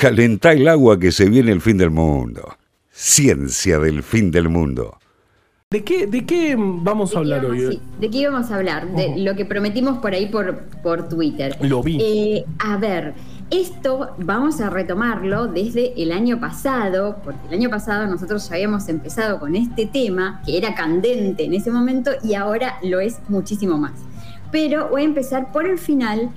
Calentá 0.00 0.52
el 0.52 0.66
agua 0.66 0.98
que 0.98 1.12
se 1.12 1.28
viene 1.28 1.52
el 1.52 1.60
fin 1.60 1.76
del 1.76 1.90
mundo. 1.90 2.56
Ciencia 2.90 3.78
del 3.78 4.02
fin 4.02 4.30
del 4.30 4.48
mundo. 4.48 4.96
¿De 5.68 5.84
qué, 5.84 6.06
de 6.06 6.24
qué 6.24 6.56
vamos 6.58 7.14
a 7.14 7.18
hablar 7.18 7.44
hoy? 7.44 7.78
¿De 8.00 8.08
qué 8.08 8.16
íbamos 8.16 8.50
a 8.50 8.56
hablar? 8.56 8.88
De 8.96 9.18
lo 9.18 9.36
que 9.36 9.44
prometimos 9.44 9.98
por 9.98 10.14
ahí 10.14 10.24
por, 10.24 10.56
por 10.82 11.06
Twitter. 11.10 11.54
Lo 11.60 11.82
vi. 11.82 11.98
Eh, 12.00 12.46
a 12.60 12.78
ver, 12.78 13.12
esto 13.50 14.14
vamos 14.16 14.62
a 14.62 14.70
retomarlo 14.70 15.48
desde 15.48 15.92
el 16.02 16.12
año 16.12 16.40
pasado, 16.40 17.18
porque 17.22 17.48
el 17.48 17.58
año 17.58 17.68
pasado 17.68 18.06
nosotros 18.06 18.48
ya 18.48 18.54
habíamos 18.54 18.88
empezado 18.88 19.38
con 19.38 19.54
este 19.54 19.84
tema, 19.84 20.40
que 20.46 20.56
era 20.56 20.74
candente 20.74 21.44
en 21.44 21.52
ese 21.52 21.70
momento 21.70 22.12
y 22.24 22.32
ahora 22.32 22.78
lo 22.82 23.00
es 23.00 23.18
muchísimo 23.28 23.76
más. 23.76 23.92
Pero 24.50 24.88
voy 24.88 25.02
a 25.02 25.04
empezar 25.04 25.52
por 25.52 25.66
el 25.66 25.78
final, 25.78 26.30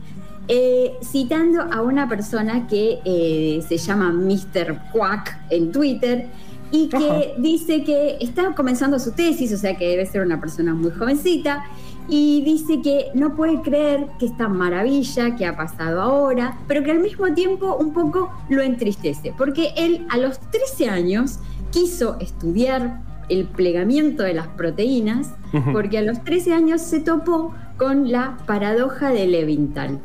eh, 0.47 0.97
citando 1.01 1.61
a 1.61 1.81
una 1.81 2.09
persona 2.09 2.67
que 2.67 2.99
eh, 3.05 3.63
se 3.67 3.77
llama 3.77 4.11
Mr. 4.11 4.77
Quack 4.91 5.39
en 5.49 5.71
Twitter 5.71 6.27
y 6.69 6.89
que 6.89 7.35
dice 7.37 7.83
que 7.83 8.17
está 8.19 8.53
comenzando 8.55 8.99
su 8.99 9.11
tesis, 9.11 9.53
o 9.53 9.57
sea 9.57 9.77
que 9.77 9.87
debe 9.87 10.05
ser 10.05 10.21
una 10.21 10.41
persona 10.41 10.73
muy 10.73 10.91
jovencita, 10.91 11.63
y 12.09 12.41
dice 12.43 12.81
que 12.81 13.11
no 13.13 13.35
puede 13.35 13.61
creer 13.61 14.07
que 14.19 14.25
esta 14.25 14.49
maravilla 14.49 15.35
que 15.35 15.45
ha 15.45 15.55
pasado 15.55 16.01
ahora, 16.01 16.57
pero 16.67 16.83
que 16.83 16.91
al 16.91 16.99
mismo 16.99 17.31
tiempo 17.33 17.75
un 17.75 17.93
poco 17.93 18.31
lo 18.49 18.61
entristece, 18.61 19.33
porque 19.37 19.71
él 19.77 20.05
a 20.09 20.17
los 20.17 20.39
13 20.51 20.89
años 20.89 21.39
quiso 21.71 22.17
estudiar 22.19 23.01
el 23.29 23.45
plegamiento 23.45 24.23
de 24.23 24.33
las 24.33 24.47
proteínas, 24.47 25.29
porque 25.71 25.99
a 25.99 26.01
los 26.01 26.23
13 26.23 26.53
años 26.53 26.81
se 26.81 26.99
topó 26.99 27.53
con 27.77 28.11
la 28.11 28.37
paradoja 28.47 29.11
de 29.11 29.27
Levinthal 29.27 30.01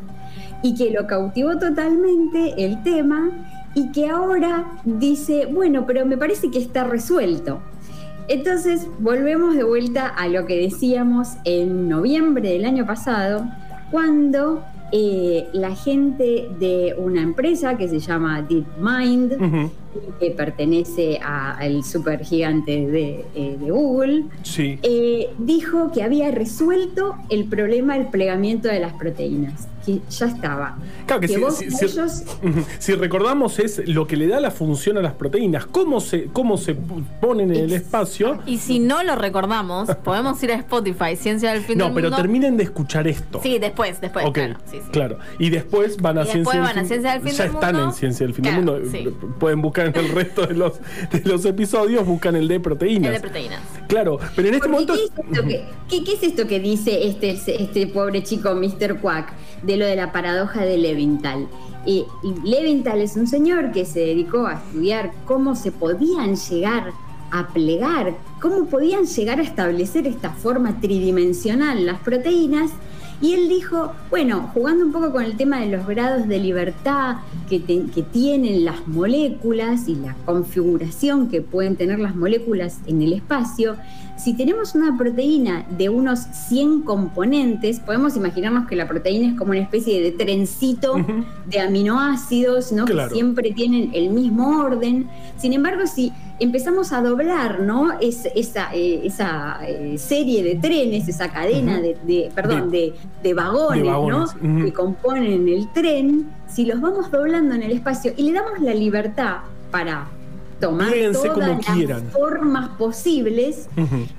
y 0.62 0.74
que 0.74 0.90
lo 0.90 1.06
cautivó 1.06 1.58
totalmente 1.58 2.54
el 2.64 2.82
tema 2.82 3.30
y 3.74 3.92
que 3.92 4.08
ahora 4.08 4.66
dice, 4.84 5.46
bueno, 5.46 5.84
pero 5.86 6.04
me 6.04 6.16
parece 6.16 6.50
que 6.50 6.58
está 6.58 6.84
resuelto. 6.84 7.60
Entonces 8.28 8.86
volvemos 8.98 9.54
de 9.54 9.62
vuelta 9.62 10.08
a 10.08 10.28
lo 10.28 10.46
que 10.46 10.60
decíamos 10.60 11.28
en 11.44 11.88
noviembre 11.88 12.50
del 12.50 12.64
año 12.64 12.86
pasado, 12.86 13.46
cuando 13.90 14.62
eh, 14.92 15.46
la 15.52 15.74
gente 15.74 16.48
de 16.58 16.94
una 16.98 17.22
empresa 17.22 17.76
que 17.78 17.88
se 17.88 18.00
llama 18.00 18.42
DeepMind, 18.42 19.70
que 20.20 20.30
pertenece 20.30 21.18
al 21.22 21.84
super 21.84 22.22
gigante 22.24 22.86
de, 22.86 23.24
eh, 23.34 23.56
Google, 23.60 24.24
eh, 24.58 25.30
dijo 25.38 25.90
que 25.92 26.02
había 26.02 26.30
resuelto 26.30 27.16
el 27.30 27.44
problema 27.44 27.96
del 27.96 28.08
plegamiento 28.08 28.68
de 28.68 28.80
las 28.80 28.92
proteínas 28.92 29.68
ya 30.10 30.26
estaba. 30.26 30.76
Claro 31.06 31.20
que, 31.20 31.28
si, 32.78 32.94
recordamos 32.94 33.58
es 33.58 33.86
lo 33.88 34.06
que 34.06 34.16
le 34.16 34.28
da 34.28 34.40
la 34.40 34.50
función 34.50 34.98
a 34.98 35.02
las 35.02 35.14
proteínas, 35.14 35.66
cómo 35.66 36.00
se, 36.00 36.26
cómo 36.26 36.56
se 36.56 36.74
ponen 37.20 37.54
en 37.54 37.64
el 37.64 37.72
espacio. 37.72 38.40
Y 38.46 38.58
si 38.58 38.78
no 38.78 39.02
lo 39.02 39.16
recordamos, 39.16 39.88
podemos 40.04 40.42
ir 40.42 40.52
a 40.52 40.56
Spotify, 40.56 41.16
Ciencia 41.16 41.52
del 41.52 41.62
Fin 41.62 41.78
no, 41.78 41.84
del 41.84 41.94
Mundo. 41.94 42.10
No, 42.10 42.16
pero 42.16 42.22
terminen 42.22 42.56
de 42.56 42.64
escuchar 42.64 43.08
esto. 43.08 43.40
Sí, 43.42 43.58
después, 43.58 44.00
después. 44.00 44.26
Claro, 44.92 45.18
Y 45.38 45.50
después 45.50 45.96
van 45.98 46.18
a, 46.18 46.24
ciencia, 46.24 46.60
van 46.60 46.78
a 46.78 46.84
Ciencia 46.84 47.12
del 47.12 47.22
Fin 47.22 47.32
ya 47.32 47.44
del 47.44 47.52
Mundo. 47.52 47.66
Ya 47.66 47.68
están 47.68 47.88
en 47.88 47.92
Ciencia 47.92 48.26
del 48.26 48.34
Fin 48.34 48.44
del 48.44 48.54
Mundo. 48.54 48.80
Pueden 49.38 49.62
buscar 49.62 49.86
en 49.86 49.96
el 49.96 50.10
resto 50.10 50.46
de 50.46 50.54
los, 50.54 50.80
de 51.12 51.22
los 51.24 51.44
episodios, 51.44 52.06
buscan 52.06 52.36
el 52.36 52.48
de 52.48 52.60
proteínas. 52.60 53.08
El 53.08 53.14
de 53.14 53.20
proteínas. 53.20 53.60
Claro, 53.88 54.18
pero 54.36 54.48
en 54.48 54.54
este 54.54 54.68
momento. 54.68 54.94
¿qué 54.94 55.04
es, 55.04 55.10
esto 55.10 55.42
que, 55.42 56.04
¿qué, 56.04 56.12
es 56.12 56.22
esto 56.22 56.46
que 56.46 56.60
dice 56.60 57.08
este, 57.08 57.30
este 57.30 57.86
pobre 57.86 58.22
chico, 58.22 58.54
Mr. 58.54 59.00
Quack? 59.00 59.32
De 59.62 59.76
lo 59.78 59.86
de 59.86 59.96
la 59.96 60.12
paradoja 60.12 60.64
de 60.64 60.78
Levinthal. 60.78 61.48
Y, 61.86 62.04
Levinthal 62.44 63.00
es 63.00 63.16
un 63.16 63.26
señor 63.26 63.72
que 63.72 63.84
se 63.84 64.00
dedicó 64.00 64.46
a 64.46 64.54
estudiar 64.54 65.12
cómo 65.24 65.54
se 65.54 65.72
podían 65.72 66.36
llegar 66.36 66.92
a 67.30 67.48
plegar, 67.48 68.14
cómo 68.40 68.66
podían 68.66 69.04
llegar 69.04 69.38
a 69.38 69.42
establecer 69.42 70.06
esta 70.06 70.30
forma 70.30 70.80
tridimensional 70.80 71.86
las 71.86 72.00
proteínas. 72.00 72.70
Y 73.20 73.34
él 73.34 73.48
dijo, 73.48 73.92
bueno, 74.10 74.50
jugando 74.54 74.84
un 74.84 74.92
poco 74.92 75.10
con 75.10 75.24
el 75.24 75.36
tema 75.36 75.58
de 75.58 75.66
los 75.66 75.86
grados 75.86 76.28
de 76.28 76.38
libertad 76.38 77.16
que, 77.48 77.58
tienen 78.12 78.64
las 78.64 78.86
moléculas 78.86 79.88
y 79.88 79.96
la 79.96 80.14
configuración 80.24 81.28
que 81.28 81.40
pueden 81.40 81.74
tener 81.76 81.98
las 81.98 82.14
moléculas 82.14 82.78
en 82.86 83.02
el 83.02 83.14
espacio, 83.14 83.76
si 84.18 84.34
tenemos 84.34 84.74
una 84.74 84.96
proteína 84.98 85.64
de 85.70 85.88
unos 85.88 86.18
100 86.18 86.82
componentes, 86.82 87.80
podemos 87.80 88.16
imaginarnos 88.16 88.66
que 88.66 88.74
la 88.76 88.88
proteína 88.88 89.28
es 89.28 89.38
como 89.38 89.52
una 89.52 89.60
especie 89.60 90.02
de 90.02 90.10
trencito 90.12 90.96
de 91.46 91.60
aminoácidos, 91.60 92.72
¿no? 92.72 92.84
Que 92.84 93.08
siempre 93.10 93.52
tienen 93.52 93.90
el 93.94 94.10
mismo 94.10 94.60
orden. 94.60 95.08
Sin 95.36 95.52
embargo, 95.52 95.86
si 95.86 96.12
empezamos 96.40 96.92
a 96.92 97.00
doblar, 97.00 97.60
¿no? 97.60 97.92
esa, 98.00 98.74
eh, 98.74 99.00
esa 99.04 99.60
eh, 99.66 99.96
serie 99.98 100.42
de 100.42 100.56
trenes, 100.56 101.08
esa 101.08 101.30
cadena 101.30 101.80
de, 101.80 102.30
perdón, 102.34 102.70
de, 102.70 102.94
vagones, 103.34 103.84
¿no? 103.84 104.64
Que 104.64 104.72
componen 104.72 105.48
el 105.48 105.68
tren, 105.72 106.28
si 106.48 106.64
los 106.64 106.80
vamos 106.80 107.10
doblando 107.10 107.54
en 107.54 107.62
el 107.62 107.72
espacio 107.72 108.12
y 108.16 108.24
le 108.24 108.32
damos 108.32 108.60
la 108.60 108.74
libertad 108.74 109.38
para 109.70 110.08
tomar 110.60 110.92
todas 111.12 111.68
las 111.86 112.02
formas 112.12 112.70
posibles, 112.70 113.68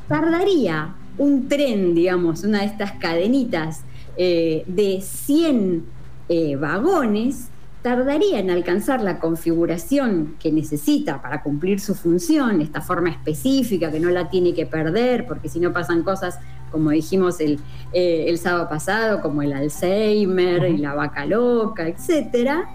tardaría 0.08 0.96
un 1.18 1.48
tren, 1.48 1.94
digamos, 1.94 2.44
una 2.44 2.60
de 2.60 2.66
estas 2.66 2.94
cadenitas 2.94 3.84
eh, 4.18 4.64
de 4.68 5.02
100 5.02 5.86
eh, 6.30 6.56
vagones, 6.56 7.50
tardaría 7.82 8.40
en 8.40 8.50
alcanzar 8.50 9.02
la 9.02 9.20
configuración 9.20 10.36
que 10.40 10.52
necesita 10.52 11.22
para 11.22 11.42
cumplir 11.42 11.80
su 11.80 11.96
función, 11.96 12.62
esta 12.62 12.82
forma 12.82 13.10
específica 13.10 13.92
que 13.92 14.00
no 14.00 14.10
la 14.10 14.30
tiene 14.30 14.54
que 14.54 14.66
perder, 14.66 15.26
porque 15.28 15.50
si 15.50 15.60
no 15.60 15.72
pasan 15.72 16.04
cosas, 16.04 16.40
como 16.72 16.92
dijimos 16.92 17.40
el, 17.40 17.60
eh, 17.94 18.26
el 18.28 18.38
sábado 18.38 18.70
pasado, 18.70 19.22
como 19.22 19.42
el 19.42 19.54
Alzheimer 19.54 20.70
y 20.70 20.78
la 20.78 20.94
vaca 20.94 21.26
loca, 21.26 21.88
etcétera 21.88 22.70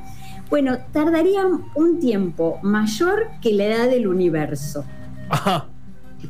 bueno, 0.55 0.79
tardaría 0.93 1.45
un 1.75 1.99
tiempo 1.99 2.61
mayor 2.63 3.27
que 3.43 3.53
la 3.55 3.65
edad 3.65 3.91
del 3.91 4.07
universo. 4.07 4.85
Ajá. 5.29 5.67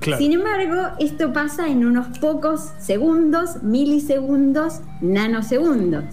Claro. 0.00 0.16
Sin 0.18 0.32
embargo, 0.32 0.96
esto 0.98 1.34
pasa 1.34 1.68
en 1.68 1.84
unos 1.84 2.18
pocos 2.20 2.70
segundos, 2.78 3.62
milisegundos, 3.62 4.80
nanosegundos. 5.02 6.06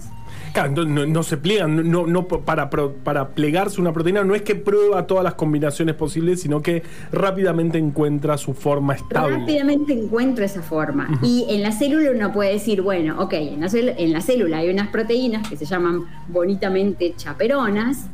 Claro, 0.52 0.84
no, 0.84 1.22
se 1.22 1.36
pliegan, 1.36 1.90
no, 1.90 2.06
no 2.06 2.26
para, 2.28 2.68
para 2.70 3.28
plegarse 3.28 3.80
una 3.80 3.92
proteína 3.92 4.22
no 4.24 4.34
es 4.34 4.42
que 4.42 4.54
prueba 4.54 5.06
todas 5.06 5.24
las 5.24 5.34
combinaciones 5.34 5.94
posibles, 5.94 6.42
sino 6.42 6.62
que 6.62 6.82
rápidamente 7.10 7.78
encuentra 7.78 8.36
su 8.36 8.52
forma 8.54 8.94
estable. 8.94 9.38
Rápidamente 9.38 9.92
encuentra 9.92 10.44
esa 10.44 10.62
forma. 10.62 11.18
Y 11.22 11.46
en 11.48 11.62
la 11.62 11.72
célula 11.72 12.10
uno 12.10 12.32
puede 12.32 12.52
decir, 12.52 12.82
bueno, 12.82 13.20
ok, 13.20 13.32
en 13.34 13.60
la, 13.60 13.68
en 13.72 14.12
la 14.12 14.20
célula 14.20 14.58
hay 14.58 14.70
unas 14.70 14.88
proteínas 14.88 15.48
que 15.48 15.56
se 15.56 15.64
llaman 15.64 16.04
bonitamente 16.28 17.14
chaperonas, 17.16 18.06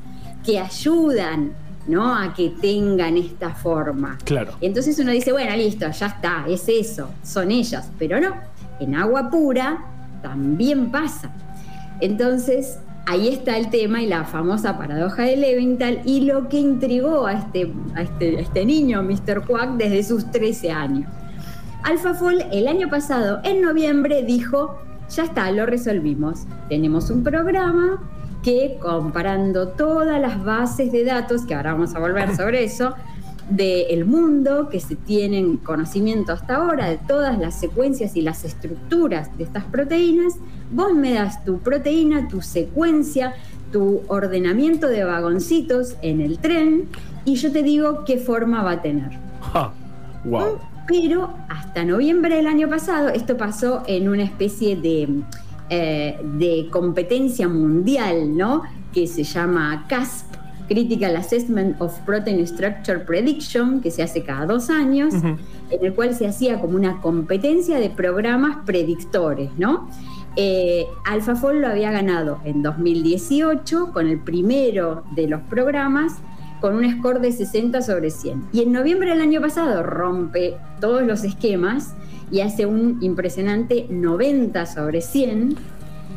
que 0.44 0.58
ayudan 0.58 1.52
¿no? 1.88 2.14
A 2.14 2.34
que 2.34 2.50
tengan 2.50 3.16
esta 3.16 3.50
forma. 3.54 4.18
Claro. 4.24 4.52
Entonces 4.60 4.98
uno 4.98 5.10
dice, 5.10 5.32
bueno, 5.32 5.56
listo, 5.56 5.90
ya 5.90 6.06
está, 6.06 6.44
es 6.46 6.68
eso, 6.68 7.10
son 7.22 7.50
ellas. 7.50 7.90
Pero 7.98 8.20
no, 8.20 8.34
en 8.78 8.94
agua 8.94 9.30
pura 9.30 9.78
también 10.22 10.90
pasa. 10.90 11.32
Entonces, 12.00 12.78
ahí 13.06 13.28
está 13.28 13.56
el 13.56 13.70
tema 13.70 14.02
y 14.02 14.06
la 14.06 14.24
famosa 14.24 14.76
paradoja 14.78 15.22
de 15.22 15.36
Leventhal 15.36 16.00
y 16.04 16.20
lo 16.20 16.48
que 16.48 16.58
intrigó 16.58 17.26
a 17.26 17.32
este, 17.32 17.72
a 17.94 18.02
este, 18.02 18.40
este 18.40 18.64
niño, 18.64 19.02
Mr. 19.02 19.44
Quack, 19.46 19.76
desde 19.76 20.02
sus 20.02 20.30
13 20.30 20.70
años. 20.70 21.10
AlphaFold 21.84 22.46
el 22.52 22.68
año 22.68 22.88
pasado, 22.90 23.40
en 23.44 23.62
noviembre, 23.62 24.22
dijo, 24.22 24.78
ya 25.10 25.24
está, 25.24 25.50
lo 25.50 25.64
resolvimos. 25.64 26.46
Tenemos 26.68 27.10
un 27.10 27.22
programa 27.22 28.02
que 28.42 28.78
comparando 28.80 29.68
todas 29.68 30.20
las 30.20 30.44
bases 30.44 30.92
de 30.92 31.04
datos, 31.04 31.46
que 31.46 31.54
ahora 31.54 31.72
vamos 31.72 31.94
a 31.94 31.98
volver 31.98 32.36
sobre 32.36 32.64
eso, 32.64 32.94
del 33.48 34.04
mundo, 34.04 34.68
que 34.68 34.80
se 34.80 34.94
tienen 34.94 35.56
conocimiento 35.56 36.32
hasta 36.32 36.56
ahora 36.56 36.88
de 36.88 36.98
todas 36.98 37.38
las 37.38 37.58
secuencias 37.58 38.16
y 38.16 38.22
las 38.22 38.44
estructuras 38.44 39.36
de 39.38 39.44
estas 39.44 39.64
proteínas, 39.64 40.34
vos 40.70 40.94
me 40.94 41.14
das 41.14 41.44
tu 41.44 41.58
proteína, 41.58 42.28
tu 42.28 42.42
secuencia, 42.42 43.34
tu 43.72 44.02
ordenamiento 44.08 44.88
de 44.88 45.04
vagoncitos 45.04 45.96
en 46.02 46.20
el 46.20 46.38
tren 46.38 46.88
y 47.24 47.36
yo 47.36 47.52
te 47.52 47.62
digo 47.62 48.04
qué 48.04 48.18
forma 48.18 48.62
va 48.62 48.72
a 48.72 48.82
tener. 48.82 49.10
wow. 50.24 50.58
Pero 50.86 51.34
hasta 51.50 51.84
noviembre 51.84 52.36
del 52.36 52.46
año 52.46 52.68
pasado, 52.68 53.08
esto 53.08 53.36
pasó 53.36 53.82
en 53.86 54.08
una 54.08 54.22
especie 54.22 54.74
de, 54.74 55.06
eh, 55.68 56.18
de 56.38 56.68
competencia 56.70 57.46
mundial, 57.46 58.34
¿no? 58.34 58.62
Que 58.92 59.06
se 59.06 59.22
llama 59.22 59.84
CASP, 59.86 60.37
Critical 60.68 61.16
Assessment 61.16 61.80
of 61.80 61.98
Protein 62.00 62.46
Structure 62.46 63.00
Prediction, 63.00 63.80
que 63.80 63.90
se 63.90 64.02
hace 64.02 64.22
cada 64.22 64.46
dos 64.46 64.70
años, 64.70 65.14
en 65.14 65.84
el 65.84 65.94
cual 65.94 66.14
se 66.14 66.26
hacía 66.26 66.60
como 66.60 66.76
una 66.76 67.00
competencia 67.00 67.78
de 67.78 67.90
programas 67.90 68.58
predictores, 68.64 69.50
¿no? 69.58 69.88
Eh, 70.36 70.86
AlphaFold 71.04 71.60
lo 71.60 71.68
había 71.68 71.90
ganado 71.90 72.40
en 72.44 72.62
2018 72.62 73.92
con 73.92 74.06
el 74.06 74.20
primero 74.20 75.02
de 75.16 75.26
los 75.26 75.40
programas 75.42 76.12
con 76.60 76.76
un 76.76 76.90
score 76.98 77.20
de 77.20 77.32
60 77.32 77.82
sobre 77.82 78.10
100. 78.10 78.48
Y 78.52 78.62
en 78.62 78.72
noviembre 78.72 79.10
del 79.10 79.20
año 79.20 79.40
pasado 79.40 79.82
rompe 79.82 80.56
todos 80.80 81.02
los 81.02 81.24
esquemas 81.24 81.94
y 82.30 82.40
hace 82.40 82.66
un 82.66 82.98
impresionante 83.00 83.86
90 83.88 84.66
sobre 84.66 85.00
100 85.00 85.56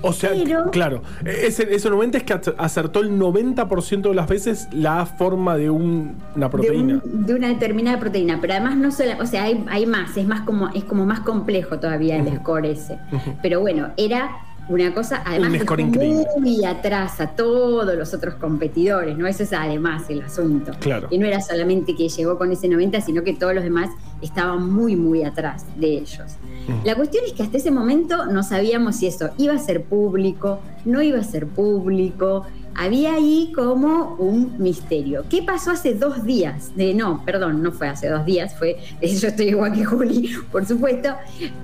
O 0.04 0.14
sea, 0.14 0.32
Pero- 0.32 0.72
claro, 0.72 1.02
ese, 1.26 1.74
ese 1.74 1.90
90 1.90 2.18
es 2.18 2.24
que 2.24 2.34
acertó 2.58 3.02
el 3.02 3.12
90% 3.20 4.10
de 4.10 4.16
las 4.16 4.28
veces 4.28 4.68
la 4.72 5.06
forma 5.06 5.56
de 5.58 5.70
un- 5.70 6.18
una 6.36 6.48
de, 6.48 6.52
proteína. 6.52 7.02
un- 7.04 7.26
de 7.26 7.34
una 7.36 7.48
determinada 7.50 8.00
proteína, 8.00 8.40
pero 8.42 8.54
además 8.54 8.78
no 8.78 8.92
solo, 8.92 9.12
o 9.22 9.26
sea, 9.26 9.44
hay, 9.44 9.64
hay 9.70 9.86
más, 9.86 10.16
es 10.18 10.26
más 10.28 10.42
como 10.42 10.70
es 10.70 10.84
como 10.86 11.06
más 11.06 11.20
complejo 11.22 11.80
todavía 11.80 12.18
el 12.18 12.36
score 12.38 12.66
ese. 12.66 12.98
Pero 13.42 13.60
bueno, 13.60 13.90
era 13.98 14.32
una 14.72 14.94
cosa 14.94 15.22
además 15.26 15.52
Un 15.52 15.60
score 15.60 15.82
increíble. 15.82 16.26
muy 16.40 16.64
atrás 16.66 17.20
a 17.20 17.28
todos 17.28 17.96
los 17.96 18.14
otros 18.14 18.36
competidores, 18.36 19.18
¿no? 19.18 19.28
Eso 19.28 19.44
es 19.44 19.54
además 19.54 20.04
el 20.10 20.22
asunto. 20.22 20.72
Claro. 20.80 21.08
Y 21.12 21.18
no 21.18 21.26
era 21.26 21.42
solamente 21.42 21.96
que 21.96 22.10
llegó 22.10 22.38
con 22.38 22.52
ese 22.52 22.68
90, 22.68 23.02
sino 23.02 23.24
que 23.24 23.34
todos 23.34 23.54
los 23.54 23.64
demás 23.64 23.90
estaban 24.22 24.72
muy, 24.72 24.96
muy 24.96 25.24
atrás 25.24 25.66
de 25.78 25.98
ellos. 26.00 26.38
Mm. 26.68 26.86
La 26.86 26.96
cuestión 26.96 27.24
es 27.26 27.34
que 27.34 27.44
hasta 27.44 27.58
ese 27.58 27.72
momento 27.72 28.26
no 28.26 28.44
sabíamos 28.44 28.98
si 28.98 29.08
eso 29.08 29.32
iba 29.38 29.54
a 29.54 29.60
ser 29.60 29.84
público, 29.84 30.60
no 30.86 31.02
iba 31.02 31.20
a 31.20 31.24
ser 31.24 31.48
público. 31.48 32.46
Había 32.76 33.16
ahí 33.16 33.52
como 33.54 34.16
un 34.16 34.56
misterio. 34.58 35.24
¿Qué 35.30 35.44
pasó 35.44 35.72
hace 35.72 35.94
dos 35.94 36.24
días? 36.24 36.76
De, 36.76 36.94
no, 36.94 37.24
perdón, 37.26 37.62
no 37.62 37.72
fue 37.72 37.88
hace 37.90 38.08
dos 38.10 38.26
días, 38.26 38.56
fue, 38.58 38.78
yo 39.02 39.28
estoy 39.28 39.50
igual 39.50 39.74
que 39.74 39.84
Juli, 39.86 40.32
por 40.52 40.66
supuesto. 40.66 41.10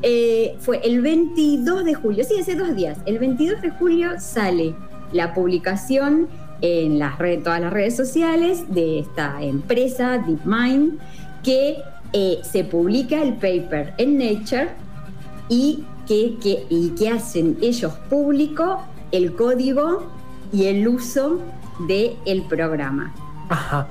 Eh, 0.01 0.55
fue 0.59 0.79
el 0.83 1.01
22 1.01 1.85
de 1.85 1.93
julio, 1.93 2.23
sí, 2.23 2.39
hace 2.39 2.55
dos 2.55 2.75
días. 2.75 2.97
El 3.05 3.19
22 3.19 3.61
de 3.61 3.69
julio 3.71 4.11
sale 4.19 4.75
la 5.13 5.33
publicación 5.33 6.27
en 6.61 6.99
las 6.99 7.17
redes, 7.17 7.43
todas 7.43 7.61
las 7.61 7.71
redes 7.71 7.95
sociales 7.95 8.63
de 8.73 8.99
esta 8.99 9.41
empresa, 9.41 10.17
DeepMind, 10.17 10.97
que 11.43 11.77
eh, 12.13 12.39
se 12.43 12.63
publica 12.63 13.21
el 13.21 13.33
paper 13.33 13.93
en 13.97 14.17
Nature 14.17 14.69
y 15.49 15.83
que, 16.07 16.35
que- 16.41 16.65
y 16.69 16.89
que 16.89 17.09
hacen 17.09 17.57
ellos 17.61 17.93
público 18.09 18.81
el 19.11 19.33
código 19.35 20.11
y 20.51 20.65
el 20.65 20.87
uso 20.87 21.41
del 21.87 22.43
programa. 22.43 23.13
Ajá. 23.49 23.87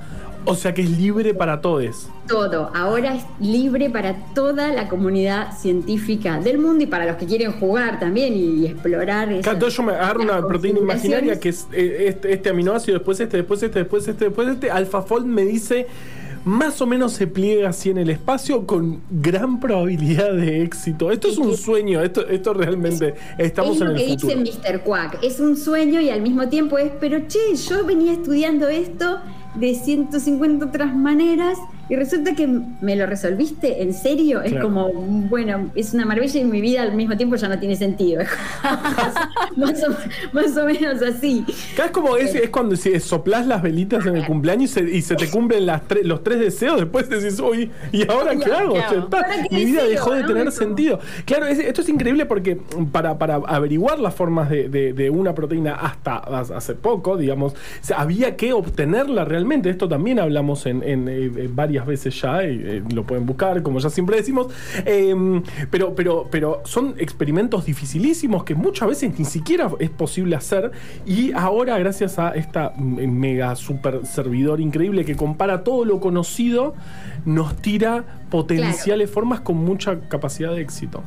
O 0.49 0.55
sea 0.55 0.73
que 0.73 0.81
es 0.81 0.89
libre 0.97 1.33
para 1.33 1.59
todos. 1.59 2.07
Todo 2.25 2.71
ahora 2.73 3.15
es 3.15 3.23
libre 3.41 3.89
para 3.89 4.15
toda 4.33 4.71
la 4.71 4.87
comunidad 4.87 5.57
científica 5.57 6.39
del 6.39 6.57
mundo 6.57 6.85
y 6.85 6.87
para 6.87 7.05
los 7.05 7.17
que 7.17 7.25
quieren 7.25 7.51
jugar 7.59 7.99
también 7.99 8.33
y, 8.33 8.65
explorar. 8.65 9.29
esas- 9.29 9.43
Claro, 9.43 9.57
entonces 9.57 9.75
yo 9.77 9.83
me 9.83 9.91
agarro 9.91 10.21
una 10.21 10.47
proteína 10.47 10.79
imaginaria 10.79 11.37
que 11.37 11.49
es 11.49 11.67
eh, 11.73 12.05
este, 12.07 12.31
este 12.31 12.49
aminoácido, 12.49 12.97
después 12.97 13.19
este, 13.19 13.37
después 13.37 13.61
este, 13.61 13.79
después 13.79 14.07
este, 14.07 14.25
después 14.25 14.47
este. 14.47 14.71
AlphaFold 14.71 15.25
me 15.25 15.43
dice 15.43 15.87
más 16.47 16.81
o 16.81 16.87
menos 16.87 17.11
se 17.11 17.27
pliega 17.27 17.69
así 17.69 17.89
en 17.89 17.97
el 17.97 18.09
espacio 18.09 18.65
con 18.65 19.01
gran 19.11 19.59
probabilidad 19.59 20.31
de 20.33 20.63
éxito. 20.63 21.11
Esto 21.11 21.27
es 21.27 21.37
un 21.37 21.55
sueño, 21.57 22.01
esto, 22.01 22.25
esto 22.27 22.53
realmente 22.53 23.15
estamos 23.37 23.75
es 23.75 23.81
en 23.81 23.87
lo 23.87 23.93
el 23.93 23.97
que 23.97 24.07
futuro. 24.13 24.39
dice 24.39 24.59
Mr. 24.59 24.81
Quack. 24.81 25.19
Es 25.23 25.39
un 25.41 25.57
sueño 25.57 25.99
y 25.99 26.09
al 26.09 26.21
mismo 26.21 26.47
tiempo 26.47 26.77
es, 26.77 26.91
pero 27.01 27.19
che, 27.27 27.55
yo 27.55 27.85
venía 27.85 28.13
estudiando 28.13 28.69
esto 28.69 29.19
de 29.55 29.75
150 29.75 30.65
otras 30.65 30.95
maneras 30.95 31.57
y 31.89 31.95
resulta 31.95 32.35
que 32.35 32.47
me 32.81 32.95
lo 32.95 33.05
resolviste 33.05 33.81
en 33.81 33.93
serio. 33.93 34.41
Es 34.41 34.53
como, 34.55 34.91
bueno, 34.93 35.69
es 35.75 35.93
una 35.93 36.05
maravilla 36.05 36.39
y 36.41 36.45
mi 36.45 36.61
vida 36.61 36.81
al 36.83 36.93
mismo 36.93 37.15
tiempo 37.17 37.35
ya 37.35 37.47
no 37.47 37.59
tiene 37.59 37.75
sentido. 37.75 38.23
más, 39.55 39.83
o, 39.83 39.95
más 40.33 40.57
o 40.57 40.65
menos 40.65 41.01
así. 41.01 41.45
Es 41.47 41.91
como 41.91 42.17
es, 42.17 42.33
es 42.35 42.49
cuando 42.49 42.75
si 42.75 42.99
soplás 42.99 43.47
las 43.47 43.61
velitas 43.61 44.05
en 44.05 44.17
el 44.17 44.25
cumpleaños 44.25 44.71
y 44.71 44.73
se, 44.73 44.81
y 44.97 45.01
se 45.01 45.15
te 45.15 45.29
cumplen 45.29 45.65
las 45.65 45.87
tre- 45.87 46.03
los 46.03 46.23
tres 46.23 46.39
deseos, 46.39 46.79
después 46.79 47.09
decís, 47.09 47.39
uy, 47.39 47.71
¿y 47.91 48.09
ahora 48.09 48.35
qué 48.35 48.51
hago? 48.51 48.73
¿qué 48.73 48.79
Ya 48.79 48.87
hago? 48.89 48.99
está, 49.05 49.17
¿Ahora 49.17 49.47
qué 49.49 49.55
Mi 49.55 49.65
vida 49.65 49.81
deseo, 49.83 49.89
dejó 49.89 50.13
de 50.13 50.21
no? 50.21 50.27
tener 50.27 50.51
sentido. 50.51 50.99
Claro, 51.25 51.45
es- 51.47 51.59
esto 51.59 51.81
es 51.81 51.89
increíble 51.89 52.25
porque 52.25 52.57
para, 52.91 53.17
para 53.17 53.35
averiguar 53.35 53.99
las 53.99 54.13
formas 54.15 54.49
de, 54.49 54.69
de- 54.69 54.93
de 54.93 55.09
una 55.09 55.33
proteína 55.33 55.75
hasta 55.75 56.17
hace 56.17 56.75
poco, 56.75 57.17
digamos, 57.17 57.53
había 57.95 58.35
que 58.35 58.53
obtenerla 58.53 59.25
realmente. 59.25 59.69
Esto 59.69 59.87
también 59.87 60.19
hablamos 60.19 60.65
en, 60.65 60.83
en, 60.83 61.07
eh, 61.07 61.31
eh, 61.37 61.49
varias 61.77 61.85
veces 61.85 62.21
ya, 62.21 62.43
y, 62.43 62.61
eh, 62.63 62.83
lo 62.93 63.03
pueden 63.03 63.25
buscar, 63.25 63.61
como 63.61 63.79
ya 63.79 63.89
siempre 63.89 64.17
decimos. 64.17 64.47
Eh, 64.85 65.41
pero, 65.69 65.95
pero, 65.95 66.27
pero 66.31 66.61
son 66.65 66.95
experimentos 66.97 67.65
dificilísimos 67.65 68.43
que 68.43 68.55
muchas 68.55 68.89
veces 68.89 69.17
ni 69.17 69.25
siquiera 69.25 69.69
es 69.79 69.89
posible 69.89 70.35
hacer. 70.35 70.71
Y 71.05 71.31
ahora, 71.33 71.77
gracias 71.77 72.19
a 72.19 72.31
esta 72.31 72.73
mm, 72.75 73.07
mega 73.07 73.55
super 73.55 74.05
servidor 74.05 74.59
increíble 74.59 75.05
que 75.05 75.15
compara 75.15 75.63
todo 75.63 75.85
lo 75.85 75.99
conocido, 75.99 76.73
nos 77.25 77.55
tira 77.57 78.03
potenciales 78.29 79.09
formas 79.09 79.41
con 79.41 79.57
mucha 79.57 79.99
capacidad 80.09 80.53
de 80.53 80.61
éxito. 80.61 81.03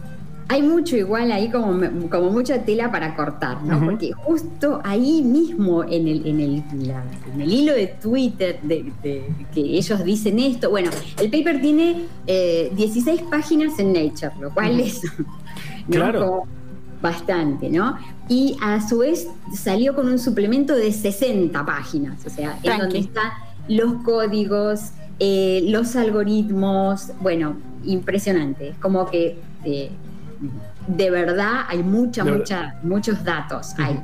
Hay 0.53 0.63
mucho 0.63 0.97
igual 0.97 1.31
ahí 1.31 1.49
como, 1.49 1.81
como 2.11 2.31
mucha 2.31 2.65
tela 2.65 2.91
para 2.91 3.15
cortar, 3.15 3.63
¿no? 3.63 3.79
Porque 3.85 4.11
justo 4.13 4.81
ahí 4.83 5.23
mismo 5.23 5.85
en 5.85 6.09
el, 6.09 6.27
en 6.27 6.41
el, 6.41 6.63
la- 6.89 7.05
en 7.33 7.41
el 7.41 7.53
hilo 7.53 7.73
de 7.73 7.87
Twitter 7.87 8.59
de, 8.63 8.93
de 9.01 9.25
que 9.55 9.61
ellos 9.61 10.05
dicen 10.05 10.41
esto, 10.41 10.69
bueno, 10.69 10.91
el 11.21 11.31
paper 11.31 11.61
tiene 11.61 12.07
eh, 12.27 12.73
16 12.75 13.23
páginas 13.31 13.79
en 13.79 13.93
Nature, 13.93 14.33
lo 14.41 14.51
cual 14.53 14.81
es 14.81 15.01
¿no? 15.19 15.25
Claro. 15.89 16.21
Como 16.27 16.47
bastante, 17.01 17.71
¿no? 17.71 17.97
Y 18.29 18.57
a 18.61 18.87
su 18.87 18.99
vez 18.99 19.29
salió 19.55 19.95
con 19.95 20.09
un 20.09 20.19
suplemento 20.19 20.75
de 20.75 20.91
60 20.93 21.65
páginas, 21.65 22.27
o 22.27 22.31
sea, 22.31 22.59
en 22.65 22.77
donde 22.79 22.99
están 22.99 23.31
los 23.69 24.03
códigos, 24.03 24.91
eh, 25.21 25.63
los 25.69 25.95
algoritmos, 25.97 27.13
bueno, 27.21 27.55
impresionante. 27.85 28.71
Es 28.71 28.77
como 28.79 29.09
que 29.09 29.39
eh, 29.65 29.91
de 30.87 31.11
verdad 31.11 31.65
hay 31.69 31.83
mucha, 31.83 32.25
De 32.25 32.33
mucha, 32.33 32.75
muchos 32.83 33.23
datos. 33.25 33.75
Hay. 33.79 34.01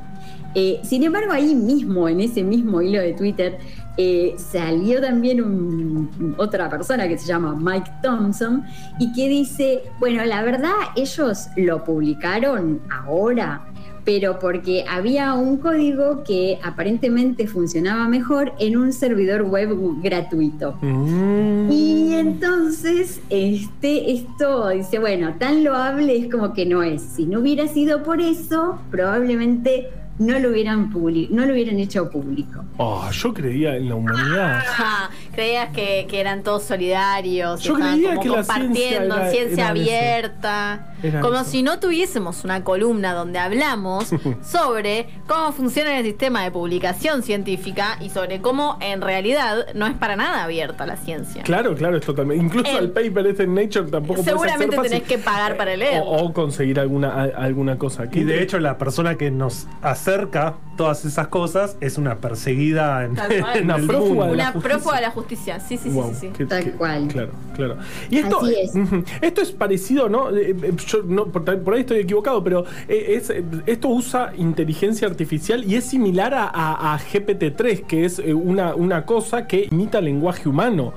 Eh, 0.55 0.79
sin 0.83 1.03
embargo, 1.03 1.31
ahí 1.33 1.53
mismo, 1.53 2.07
en 2.09 2.19
ese 2.21 2.41
mismo 2.43 2.81
hilo 2.81 2.99
de 2.99 3.13
Twitter, 3.13 3.57
eh, 3.97 4.35
salió 4.37 5.01
también 5.01 5.43
un- 5.43 6.35
otra 6.37 6.69
persona 6.69 7.07
que 7.07 7.17
se 7.17 7.25
llama 7.27 7.55
Mike 7.55 7.91
Thompson 8.01 8.63
y 8.99 9.11
que 9.13 9.27
dice, 9.27 9.83
bueno, 9.99 10.23
la 10.25 10.41
verdad 10.43 10.71
ellos 10.95 11.47
lo 11.57 11.83
publicaron 11.83 12.79
ahora, 12.91 13.61
pero 14.07 14.39
porque 14.39 14.85
había 14.89 15.33
un 15.33 15.57
código 15.57 16.23
que 16.23 16.59
aparentemente 16.63 17.45
funcionaba 17.45 18.07
mejor 18.07 18.53
en 18.57 18.77
un 18.77 18.93
servidor 18.93 19.41
web 19.41 19.75
gratuito. 20.01 20.77
Mm. 20.81 21.69
Y 21.69 22.13
entonces, 22.15 23.19
este, 23.29 24.13
esto 24.13 24.69
dice, 24.69 24.99
bueno, 24.99 25.33
tan 25.37 25.61
loable 25.65 26.15
es 26.17 26.31
como 26.31 26.53
que 26.53 26.65
no 26.65 26.83
es. 26.83 27.01
Si 27.01 27.25
no 27.25 27.41
hubiera 27.41 27.67
sido 27.67 28.03
por 28.03 28.21
eso, 28.21 28.79
probablemente 28.91 29.89
no 30.19 30.39
lo 30.39 30.49
hubieran 30.49 30.91
publi- 30.91 31.29
no 31.29 31.45
lo 31.45 31.53
hubieran 31.53 31.77
hecho 31.77 32.09
público. 32.09 32.63
Oh, 32.77 33.07
yo 33.11 33.33
creía 33.33 33.75
en 33.75 33.87
la 33.89 33.95
humanidad. 33.95 34.61
Ja, 34.65 35.09
creías 35.35 35.69
que, 35.75 36.07
que 36.09 36.19
eran 36.19 36.41
todos 36.43 36.63
solidarios, 36.63 37.61
Yo 37.61 37.75
creía 37.75 38.15
como 38.15 38.21
que 38.21 38.29
la 38.29 38.43
ciencia 38.43 38.55
compartiendo 38.55 39.15
era- 39.17 39.29
ciencia 39.31 39.69
era 39.69 39.73
eso. 39.73 40.81
Era 41.03 41.21
como 41.21 41.35
eso. 41.41 41.45
si 41.51 41.63
no 41.63 41.79
tuviésemos 41.79 42.43
una 42.43 42.63
columna 42.63 43.13
donde 43.13 43.39
hablamos 43.39 44.09
sobre 44.43 45.07
cómo 45.27 45.51
funciona 45.51 45.97
el 45.99 46.05
sistema 46.05 46.43
de 46.43 46.51
publicación 46.51 47.23
científica 47.23 47.97
y 48.01 48.09
sobre 48.09 48.41
cómo 48.41 48.77
en 48.81 49.01
realidad 49.01 49.67
no 49.75 49.85
es 49.87 49.93
para 49.95 50.15
nada 50.15 50.43
abierta 50.43 50.85
la 50.85 50.97
ciencia. 50.97 51.43
Claro, 51.43 51.75
claro, 51.75 51.97
es 51.97 52.05
totalmente. 52.05 52.43
Incluso 52.43 52.71
El- 52.77 52.85
el 52.85 52.91
paper 52.91 53.27
este 53.27 53.43
en 53.43 53.53
Nature 53.55 53.89
tampoco 53.91 54.23
Seguramente 54.23 54.77
tenés 54.77 55.03
que 55.03 55.17
pagar 55.17 55.57
para 55.57 55.75
leer. 55.75 56.01
O, 56.05 56.25
o 56.25 56.33
conseguir 56.33 56.79
alguna, 56.79 57.09
a- 57.09 57.23
alguna 57.43 57.77
cosa. 57.77 58.05
Y 58.11 58.23
de 58.23 58.41
hecho, 58.41 58.59
la 58.59 58.77
persona 58.77 59.15
que 59.15 59.29
nos 59.31 59.67
acerca 59.81 60.55
todas 60.77 61.05
esas 61.05 61.27
cosas 61.29 61.75
es 61.81 61.97
una 61.97 62.15
perseguida 62.17 63.03
en, 63.05 63.17
en 63.55 63.63
Una 63.65 63.75
el 63.77 63.87
prófuga 63.87 64.09
mundo. 64.09 64.25
de 64.27 64.35
la 64.37 64.51
Una 64.51 64.61
prófuga 64.61 64.95
de 64.97 65.01
la 65.01 65.11
justicia. 65.11 65.59
Sí, 65.59 65.77
sí, 65.77 65.89
Wow, 65.89 66.11
sí, 66.13 66.19
sí. 66.21 66.29
qué- 66.37 66.45
Tal 66.45 66.63
qué- 66.63 66.71
cual. 66.71 67.07
Claro, 67.07 67.31
claro. 67.55 67.77
Y 68.09 68.17
esto, 68.19 68.39
Así 68.41 68.55
es. 68.61 68.75
Ujú. 68.75 69.03
esto 69.21 69.41
es 69.41 69.51
parecido, 69.51 70.07
¿no? 70.09 70.29
Yo 70.87 71.03
no 71.03 71.25
por, 71.27 71.43
por 71.63 71.73
ahí 71.73 71.81
estoy 71.81 71.99
equivocado, 71.99 72.43
pero 72.43 72.65
es, 72.87 73.29
eh, 73.29 73.43
esto 73.65 73.89
usa 73.89 74.31
inteligencia 74.37 75.07
artificial 75.07 75.63
y 75.63 75.75
es 75.75 75.83
similar 75.85 76.33
a, 76.33 76.45
a- 76.47 76.93
a 76.95 76.99
GPT-3, 76.99 77.85
que 77.85 78.05
es 78.05 78.19
eh, 78.19 78.33
una, 78.33 78.73
una 78.75 79.05
cosa 79.05 79.47
que 79.47 79.67
imita 79.71 80.01
lenguaje 80.01 80.47
humano. 80.49 80.93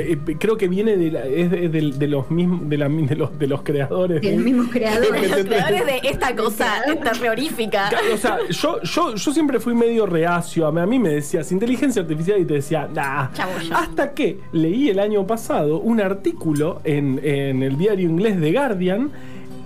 Eh, 0.00 0.16
creo 0.38 0.56
que 0.56 0.68
viene 0.68 0.96
de, 0.96 1.10
la- 1.10 1.26
es 1.26 1.50
de, 1.50 1.68
de- 1.68 1.90
de 1.92 2.06
los 2.08 2.30
mismos 2.30 2.68
de, 2.68 2.78
la- 2.78 2.88
de 2.88 3.16
los, 3.16 3.38
de 3.38 3.46
los 3.46 3.62
creadores. 3.62 4.22
De 4.22 4.32
los 4.34 4.42
mismos 4.44 4.68
creadores. 4.70 5.30
Los 5.30 5.44
creadores 5.44 5.86
de 5.86 6.08
esta 6.08 6.34
cosa 6.36 6.82
terrorífica. 7.02 7.88
Claro, 7.88 8.14
O 8.14 8.16
sea, 8.16 8.38
yo, 8.50 8.80
yo, 8.82 9.14
yo 9.14 9.32
siempre 9.32 9.60
fui 9.60 9.74
medio 9.74 10.06
reacio. 10.06 10.66
A 10.66 10.72
mí, 10.86 10.98
me 10.98 11.10
decías 11.10 11.50
inteligencia 11.52 12.02
artificial 12.02 12.40
y 12.40 12.44
te 12.44 12.54
decía, 12.54 12.88
nah. 12.92 13.28
Hasta 13.74 14.12
que 14.12 14.38
leí 14.52 14.88
el 14.88 14.98
año 14.98 15.26
pasado 15.26 15.78
un 15.80 16.00
artículo 16.00 16.80
en, 16.84 17.20
en 17.22 17.62
el 17.62 17.76
diario 17.76 18.08
inglés 18.08 18.40
The 18.40 18.52
Guardian 18.52 19.10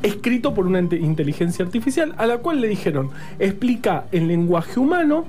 escrito 0.02 0.54
por 0.54 0.66
una 0.66 0.80
inte- 0.80 0.98
inteligencia 0.98 1.64
artificial 1.64 2.14
a 2.16 2.26
la 2.26 2.38
cual 2.38 2.60
le 2.60 2.68
dijeron, 2.68 3.10
explica 3.38 4.04
en 4.12 4.28
lenguaje 4.28 4.80
humano 4.80 5.24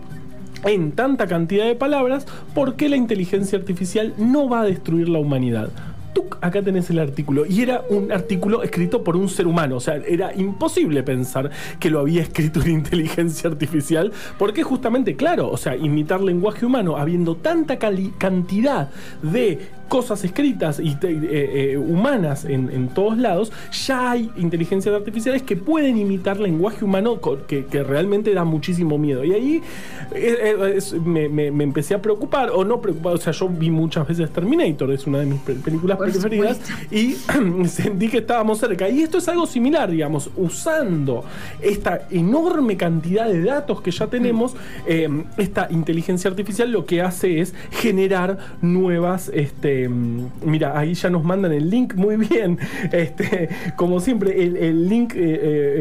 en 0.64 0.92
tanta 0.92 1.28
cantidad 1.28 1.66
de 1.66 1.76
palabras 1.76 2.28
por 2.54 2.76
qué 2.76 2.90
la 2.90 2.96
inteligencia 2.96 3.58
artificial 3.58 4.14
no 4.18 4.48
va 4.48 4.62
a 4.62 4.66
destruir 4.66 5.10
la 5.10 5.20
humanidad. 5.20 5.70
Tuc, 6.14 6.38
acá 6.42 6.62
tenés 6.62 6.90
el 6.90 7.00
artículo. 7.00 7.46
Y 7.46 7.62
era 7.62 7.84
un 7.90 8.12
artículo 8.12 8.64
escrito 8.64 9.04
por 9.04 9.16
un 9.16 9.30
ser 9.30 9.48
humano. 9.48 9.78
O 9.78 9.80
sea, 9.80 9.96
era 9.96 10.34
imposible 10.36 11.04
pensar 11.04 11.50
que 11.80 11.90
lo 11.90 12.00
había 12.00 12.22
escrito 12.22 12.60
una 12.60 12.70
inteligencia 12.70 13.50
artificial. 13.50 14.12
Porque 14.38 14.64
justamente, 14.64 15.16
claro, 15.16 15.50
o 15.50 15.58
sea, 15.58 15.76
imitar 15.76 16.22
lenguaje 16.22 16.66
humano, 16.66 16.98
habiendo 16.98 17.36
tanta 17.36 17.78
cantidad 17.78 18.90
de 19.22 19.60
cosas 19.92 20.24
escritas 20.24 20.80
y 20.80 20.92
eh, 20.92 21.74
eh, 21.74 21.78
humanas 21.78 22.46
en, 22.46 22.88
todos 22.88 23.18
lados, 23.18 23.52
ya 23.86 24.12
hay 24.12 24.32
inteligencias 24.38 24.96
artificiales 24.96 25.44
que 25.44 25.58
pueden 25.58 25.98
imitar 25.98 26.40
lenguaje 26.40 26.86
humano 26.86 27.20
que, 27.46 27.66
realmente 27.84 28.34
da 28.34 28.46
muchísimo 28.46 28.98
miedo. 28.98 29.26
Y 29.26 29.34
ahí 29.34 29.62
eh, 30.16 30.80
me, 31.04 31.28
me- 31.28 31.64
empecé 31.66 31.94
a 31.94 32.02
preocupar, 32.02 32.52
o 32.52 32.64
no 32.64 32.80
preocupar, 32.80 33.16
o 33.16 33.18
sea, 33.18 33.34
yo 33.34 33.50
vi 33.50 33.70
muchas 33.70 34.08
veces 34.08 34.30
Terminator, 34.32 34.92
es 34.94 35.06
una 35.08 35.20
de 35.20 35.26
mis 35.26 35.42
pe- 35.42 35.56
películas 35.56 35.98
Y 36.92 37.16
sentí 37.68 38.08
que 38.10 38.20
estábamos 38.20 38.60
cerca. 38.60 38.90
Y 38.90 39.02
esto 39.02 39.18
es 39.18 39.28
algo 39.28 39.46
similar, 39.48 39.90
digamos, 39.92 40.30
usando 40.36 41.24
esta 41.62 42.08
enorme 42.12 42.78
cantidad 42.78 43.28
de 43.28 43.44
datos 43.44 43.82
que 43.82 43.92
ya 43.92 44.08
tenemos, 44.08 44.56
eh, 44.88 45.08
esta 45.38 45.68
inteligencia 45.72 46.30
artificial 46.30 46.72
lo 46.72 46.86
que 46.86 47.02
hace 47.02 47.40
es 47.40 47.54
generar 47.72 48.38
nuevas, 48.62 49.30
este, 49.34 49.90
mira, 49.90 50.78
ahí 50.78 50.94
ya 50.94 51.10
nos 51.10 51.24
mandan 51.24 51.52
el 51.52 51.70
link 51.70 51.96
muy 51.96 52.16
bien, 52.18 52.58
este, 52.92 53.50
como 53.76 54.00
siempre, 54.00 54.44
el, 54.44 54.58
el 54.58 54.88
link 54.90 55.14
eh, 55.16 55.20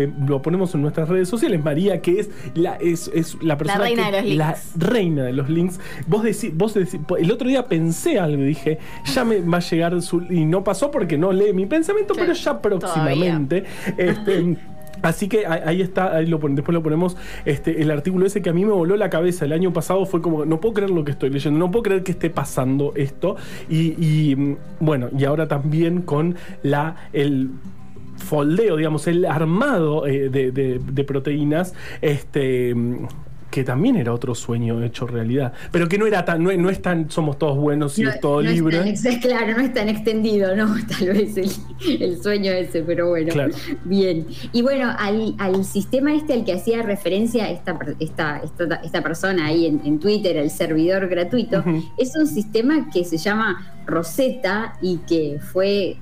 eh, 0.05 0.11
lo 0.27 0.43
ponemos 0.43 0.75
en 0.75 0.83
nuestras 0.83 1.09
redes 1.09 1.29
sociales, 1.29 1.63
María, 1.63 2.01
que 2.01 2.21
es 2.21 2.31
la, 2.55 2.75
es, 2.77 3.11
es 3.15 3.37
la 3.43 3.57
persona 3.57 3.81
reina 3.85 4.11
que- 4.11 4.17
de 4.17 4.23
los 4.23 4.37
la 4.37 4.47
links. 4.53 4.71
reina 4.77 5.23
de 5.25 5.33
los 5.33 5.49
links. 5.51 5.81
Vos 6.07 6.23
decís, 6.23 6.51
vos 6.55 6.75
decís, 6.75 7.01
el 7.19 7.31
otro 7.31 7.49
día 7.49 7.67
pensé 7.67 8.19
algo 8.19 8.43
y 8.43 8.47
dije, 8.47 8.79
ya 9.15 9.25
me 9.25 9.41
va 9.41 9.59
a 9.59 9.61
llegar 9.61 10.01
su. 10.03 10.10
Y 10.31 10.45
no 10.45 10.65
pasó 10.65 10.91
porque 10.91 11.17
no 11.19 11.33
lee 11.33 11.53
mi 11.53 11.67
pensamiento, 11.67 12.15
pero 12.17 12.33
ya 12.33 12.61
próximamente. 12.61 13.65
Este. 13.97 14.57
Así 15.03 15.29
que 15.29 15.47
ahí 15.47 15.81
está, 15.81 16.15
ahí 16.15 16.27
lo 16.27 16.37
después 16.39 16.75
lo 16.75 16.83
ponemos, 16.83 17.17
este, 17.47 17.81
el 17.81 17.91
artículo 17.91 18.27
ese 18.27 18.43
que 18.43 18.51
a 18.51 18.53
mí 18.53 18.67
me 18.67 18.73
voló 18.73 18.99
la 18.99 19.09
cabeza 19.09 19.47
el 19.47 19.53
año 19.55 19.73
pasado 19.73 20.05
fue 20.05 20.21
como, 20.21 20.45
no 20.45 20.61
puedo 20.61 20.75
creer 20.75 20.91
lo 20.91 21.05
que 21.05 21.13
estoy 21.13 21.31
leyendo, 21.31 21.59
no 21.59 21.71
puedo 21.71 21.85
creer 21.85 22.03
que 22.03 22.11
esté 22.13 22.29
pasando 22.29 22.93
esto. 22.97 23.37
Y, 23.71 23.95
y, 23.99 24.37
mm, 24.37 24.57
bueno, 24.81 25.09
y 25.17 25.25
ahora 25.25 25.49
también 25.49 26.03
con 26.03 26.37
la, 26.63 26.97
el 27.15 27.49
foldeo, 28.17 28.77
digamos, 28.77 29.07
el 29.07 29.25
armado 29.25 30.07
eh, 30.07 30.29
de, 30.29 30.53
de- 30.53 30.79
de 30.85 31.05
proteínas, 31.05 31.73
este 32.03 32.75
mm, 32.75 33.07
que 33.51 33.65
también 33.65 33.97
era 33.97 34.13
otro 34.13 34.35
sueño 34.35 34.83
hecho 34.83 35.07
realidad, 35.07 35.53
pero 35.73 35.89
que 35.89 35.99
no 35.99 36.07
era 36.07 36.25
tan, 36.25 36.43
no, 36.43 36.53
no 36.57 36.71
es 36.71 36.81
tan, 36.81 37.11
somos 37.11 37.39
todos 37.39 37.57
buenos 37.59 37.99
y 37.99 38.03
No- 38.03 38.11
es 38.11 38.21
todo 38.21 38.43
no 38.43 38.51
libre. 38.51 38.79
tan 38.79 38.89
ex- 38.89 39.03
claro, 39.21 39.55
no 39.57 39.61
es 39.61 39.75
tan 39.75 39.89
extendido, 39.89 40.55
¿no? 40.57 40.75
Tal 40.99 41.09
vez 41.09 41.37
el, 41.37 41.51
el 42.01 42.23
sueño 42.23 42.53
ese, 42.53 42.83
pero 42.83 43.09
bueno. 43.09 43.33
Claro. 43.33 43.53
Bien. 43.85 44.27
Y 44.53 44.63
bueno, 44.63 44.93
al, 44.99 45.35
al 45.39 45.65
sistema 45.65 46.15
este 46.15 46.33
al 46.35 46.45
que 46.45 46.53
hacía 46.53 46.83
referencia 46.83 47.51
esta, 47.51 47.79
esta, 47.99 48.39
esta, 48.39 48.75
esta 48.77 49.03
persona 49.03 49.47
ahí 49.47 49.67
en, 49.67 49.81
en 49.85 49.99
Twitter, 49.99 50.37
el 50.37 50.51
servidor 50.51 51.09
gratuito, 51.09 51.65
es 51.99 52.15
un 52.17 52.27
sistema 52.27 52.89
que 52.93 53.05
se 53.05 53.17
llama 53.19 53.67
Rosetta 53.87 54.75
y 54.81 54.99
que 54.99 55.39
fue 55.53 55.97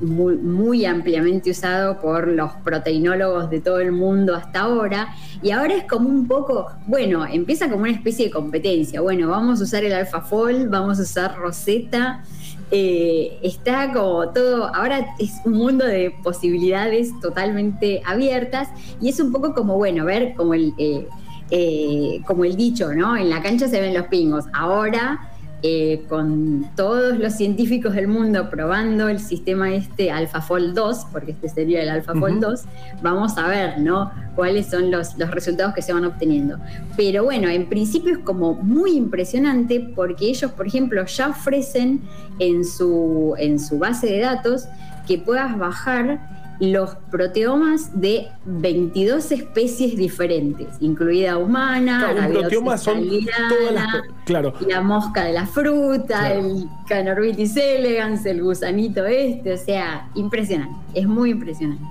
muy, 0.00 0.36
muy 0.36 0.84
ampliamente 0.86 1.50
usado 1.50 2.00
por 2.00 2.26
los 2.26 2.52
proteinólogos 2.64 3.50
de 3.50 3.60
todo 3.60 3.80
el 3.80 3.92
mundo 3.92 4.34
hasta 4.34 4.60
ahora. 4.60 5.08
Y 5.42 5.50
ahora 5.50 5.74
es 5.74 5.84
como 5.84 6.08
un 6.08 6.26
poco, 6.26 6.71
bueno, 6.86 7.26
empieza 7.26 7.68
como 7.68 7.82
una 7.82 7.92
especie 7.92 8.26
de 8.26 8.30
competencia. 8.30 9.00
Bueno, 9.00 9.28
vamos 9.28 9.60
a 9.60 9.64
usar 9.64 9.84
el 9.84 9.92
AlphaFold, 9.92 10.68
vamos 10.70 10.98
a 10.98 11.02
usar 11.02 11.36
Rosetta. 11.36 12.22
Eh, 12.70 13.38
está 13.42 13.92
como 13.92 14.30
todo, 14.30 14.74
ahora 14.74 15.14
es 15.18 15.34
un 15.44 15.52
mundo 15.52 15.84
de 15.84 16.10
posibilidades 16.22 17.10
totalmente 17.20 18.00
abiertas 18.06 18.68
y 19.00 19.10
es 19.10 19.20
un 19.20 19.30
poco 19.30 19.52
como, 19.52 19.76
bueno, 19.76 20.06
ver 20.06 20.34
como 20.34 20.54
el, 20.54 20.72
eh, 20.78 21.06
eh, 21.50 22.22
como 22.26 22.44
el 22.46 22.56
dicho, 22.56 22.94
¿no? 22.94 23.14
En 23.14 23.28
la 23.28 23.42
cancha 23.42 23.68
se 23.68 23.78
ven 23.78 23.92
los 23.92 24.06
pingos. 24.06 24.46
Ahora 24.54 25.31
eh, 25.64 26.02
con 26.08 26.68
todos 26.74 27.18
los 27.18 27.34
científicos 27.34 27.94
del 27.94 28.08
mundo 28.08 28.50
probando 28.50 29.08
el 29.08 29.20
sistema 29.20 29.72
este 29.72 30.10
AlphaFold 30.10 30.74
2, 30.74 31.06
porque 31.12 31.30
este 31.30 31.48
sería 31.48 31.82
el 31.82 31.88
AlphaFold 31.88 32.38
Ujú. 32.38 32.50
2, 32.50 32.60
vamos 33.00 33.38
a 33.38 33.46
ver, 33.46 33.78
¿no? 33.78 34.10
Cuáles 34.34 34.66
son 34.66 34.90
los, 34.90 35.16
los 35.18 35.30
resultados 35.30 35.72
que 35.72 35.82
se 35.82 35.92
van 35.92 36.04
obteniendo. 36.04 36.58
Pero 36.96 37.22
bueno, 37.24 37.48
en 37.48 37.68
principio 37.68 38.14
es 38.14 38.18
como 38.18 38.54
muy 38.54 38.96
impresionante 38.96 39.92
porque 39.94 40.26
ellos, 40.26 40.50
por 40.50 40.66
ejemplo, 40.66 41.04
ya 41.04 41.28
ofrecen 41.28 42.00
en 42.38 42.64
su, 42.64 43.34
en 43.38 43.60
su 43.60 43.78
base 43.78 44.08
de 44.08 44.18
datos 44.18 44.66
que 45.06 45.18
puedas 45.18 45.56
bajar 45.56 46.41
los 46.70 46.94
proteomas 47.10 48.00
de 48.00 48.28
22 48.44 49.32
especies 49.32 49.96
diferentes, 49.96 50.68
incluida 50.78 51.36
humana, 51.36 51.98
Claro, 52.12 52.14
la 52.40 52.78
son 52.78 53.02
todas 53.48 53.74
las. 53.74 53.86
Claro. 54.24 54.54
la 54.68 54.80
mosca 54.80 55.24
de 55.24 55.32
la 55.32 55.46
fruta, 55.46 56.20
Claro. 56.20 56.40
el 56.40 56.64
Canorbitis 56.86 57.56
elegans, 57.56 58.24
el 58.26 58.42
gusanito 58.42 59.04
este, 59.06 59.54
o 59.54 59.58
sea, 59.58 60.08
impresionante, 60.14 60.78
es 60.94 61.08
muy 61.08 61.30
impresionante. 61.30 61.82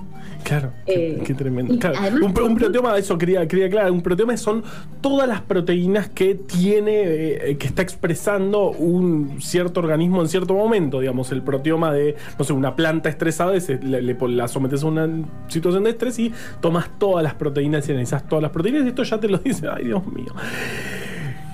Claro, 0.44 0.72
qué, 0.86 1.12
Eh, 1.12 1.22
qué 1.24 1.34
tremendo. 1.34 1.74
y 1.74 1.78
Claro, 1.78 1.96
además 2.00 2.22
un, 2.22 2.42
un 2.42 2.56
proteoma, 2.56 2.96
eso 2.98 3.16
quería, 3.18 3.46
quería 3.46 3.66
aclarar, 3.66 3.90
un 3.90 4.02
proteoma 4.02 4.36
son 4.36 4.62
todas 5.00 5.28
las 5.28 5.40
proteínas 5.40 6.08
que 6.08 6.34
tiene, 6.34 6.92
eh, 6.94 7.56
que 7.58 7.66
está 7.66 7.82
expresando 7.82 8.70
un 8.70 9.40
cierto 9.40 9.80
organismo 9.80 10.20
en 10.22 10.28
cierto 10.28 10.54
momento, 10.54 11.00
digamos, 11.00 11.32
el 11.32 11.42
proteoma 11.42 11.92
de, 11.92 12.16
no 12.38 12.44
sé, 12.44 12.52
una 12.52 12.76
planta 12.76 13.08
estresada, 13.08 13.52
le, 13.52 14.16
la 14.28 14.48
sometes 14.48 14.82
a 14.82 14.86
una 14.86 15.08
situación 15.48 15.84
de 15.84 15.90
estrés 15.90 16.18
y 16.18 16.32
tomas 16.60 16.88
todas 16.98 17.22
las 17.22 17.34
proteínas 17.34 17.88
y 17.88 17.92
analizas 17.92 18.26
todas 18.28 18.42
las 18.42 18.50
proteínas 18.52 18.84
y 18.84 18.88
esto 18.88 19.02
ya 19.02 19.18
te 19.18 19.28
lo 19.28 19.38
dice, 19.44 19.68
ay 19.68 19.84
Dios 19.84 20.06
mío, 20.06 20.34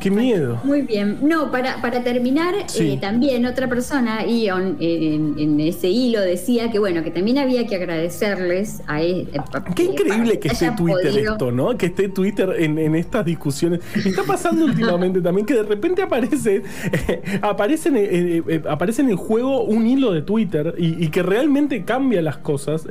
qué 0.00 0.10
miedo. 0.10 0.60
Muy 0.64 0.82
bien. 0.82 1.18
No, 1.22 1.50
para, 1.50 1.80
para 1.82 2.02
terminar, 2.02 2.54
Sí. 2.66 2.92
eh, 2.92 2.98
también 3.00 3.46
otra 3.46 3.68
persona, 3.68 4.24
Ion, 4.26 4.76
en, 4.80 5.34
en 5.38 5.60
ese 5.60 5.88
hilo 5.88 6.20
decía 6.20 6.70
que 6.70 6.78
bueno, 6.78 7.02
que 7.02 7.10
también 7.10 7.38
había 7.38 7.66
que 7.66 7.76
agradecerles 7.76 8.82
a 8.86 9.02
e- 9.02 9.22
eh, 9.22 9.40
pa- 9.50 9.64
Qué 9.74 9.82
eh, 9.82 9.90
increíble 9.92 10.38
que 10.38 10.48
esté 10.48 10.70
Twitter 10.72 11.10
podido- 11.12 11.32
esto, 11.32 11.50
¿no? 11.52 11.76
Que 11.76 11.86
esté 11.86 12.08
Twitter 12.08 12.54
en, 12.58 12.78
en 12.78 12.94
estas 12.94 13.24
discusiones. 13.24 13.80
Está 13.94 14.22
pasando 14.24 14.64
últimamente 14.64 15.20
también 15.20 15.46
que 15.46 15.54
de 15.54 15.62
repente 15.62 16.02
aparece, 16.02 16.62
eh, 17.08 17.38
aparece, 17.42 17.88
en, 17.90 17.96
eh, 17.96 18.42
eh, 18.48 18.62
aparece 18.68 19.02
en 19.02 19.10
el 19.10 19.16
juego 19.16 19.62
un 19.64 19.86
hilo 19.86 20.12
de 20.12 20.22
Twitter 20.22 20.74
y, 20.78 21.04
y 21.04 21.08
que 21.08 21.22
realmente 21.22 21.84
cambia 21.84 22.22
las 22.22 22.38
cosas. 22.38 22.86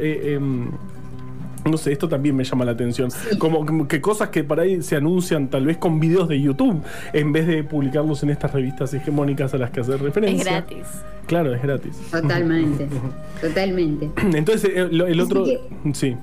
No 1.69 1.77
sé, 1.77 1.91
esto 1.91 2.07
también 2.07 2.35
me 2.35 2.43
llama 2.43 2.65
la 2.65 2.71
atención. 2.71 3.09
Como, 3.37 3.65
como 3.65 3.87
que 3.87 4.01
cosas 4.01 4.29
que 4.29 4.43
por 4.43 4.59
ahí 4.59 4.81
se 4.81 4.95
anuncian 4.95 5.49
tal 5.49 5.65
vez 5.65 5.77
con 5.77 5.99
videos 5.99 6.27
de 6.27 6.39
YouTube 6.41 6.81
en 7.13 7.31
vez 7.31 7.47
de 7.47 7.63
publicarlos 7.63 8.23
en 8.23 8.29
estas 8.29 8.51
revistas 8.53 8.93
hegemónicas 8.93 9.53
a 9.53 9.57
las 9.57 9.71
que 9.71 9.81
hace 9.81 9.93
Es 9.95 10.01
referencia. 10.01 10.51
gratis. 10.51 10.87
Claro, 11.25 11.53
es 11.53 11.61
gratis. 11.61 11.97
Totalmente, 12.11 12.87
totalmente. 13.41 14.09
Entonces, 14.33 14.71
el 14.75 15.19
otro. 15.21 15.43
que- 15.43 15.59
Sí. 15.93 16.15